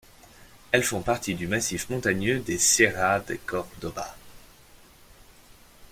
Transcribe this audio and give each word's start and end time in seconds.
Elles 0.71 0.81
font 0.83 1.03
partie 1.03 1.35
du 1.35 1.45
massif 1.45 1.87
montagneux 1.91 2.39
des 2.39 2.57
sierras 2.57 3.19
de 3.19 3.35
Córdoba. 3.35 4.15